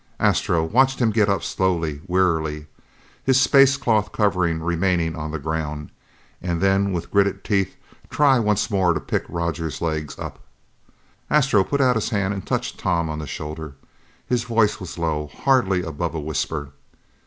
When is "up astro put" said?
10.17-11.81